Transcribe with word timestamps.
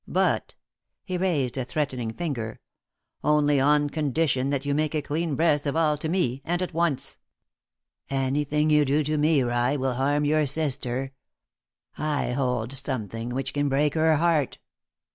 But," 0.07 0.55
he 1.03 1.15
raised 1.15 1.59
a 1.59 1.63
threatening 1.63 2.11
finger, 2.11 2.59
"only 3.23 3.59
on 3.59 3.87
condition 3.91 4.49
that 4.49 4.65
you 4.65 4.73
make 4.73 4.95
a 4.95 5.01
clean 5.03 5.35
breast 5.35 5.67
of 5.67 5.75
all 5.75 5.95
to 5.99 6.09
me 6.09 6.41
and 6.43 6.59
at 6.63 6.73
once." 6.73 7.19
"Anything 8.09 8.71
you 8.71 8.83
do 8.83 9.03
to 9.03 9.15
me, 9.19 9.43
rye, 9.43 9.75
will 9.75 9.93
harm 9.93 10.25
your 10.25 10.47
sister. 10.47 11.11
I 11.99 12.31
hold 12.31 12.73
something 12.73 13.29
which 13.29 13.53
can 13.53 13.69
break 13.69 13.93
her 13.93 14.15
heart." 14.15 14.57